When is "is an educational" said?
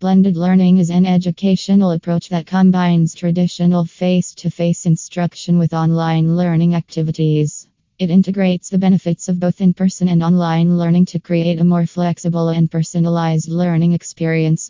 0.78-1.90